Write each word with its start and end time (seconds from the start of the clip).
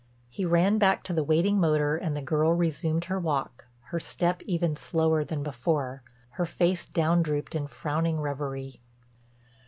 He 0.29 0.45
ran 0.45 0.79
back 0.79 1.03
to 1.03 1.13
the 1.13 1.23
waiting 1.23 1.59
motor 1.59 1.95
and 1.95 2.17
the 2.17 2.23
girl 2.23 2.53
resumed 2.55 3.05
her 3.05 3.19
walk, 3.19 3.67
her 3.91 3.99
step 3.99 4.41
even 4.47 4.75
slower 4.75 5.23
than 5.23 5.43
before, 5.43 6.01
her 6.41 6.45
face 6.47 6.85
down 6.89 7.21
drooped 7.21 7.53
in 7.53 7.67
frowning 7.67 8.19
reverie. 8.19 8.81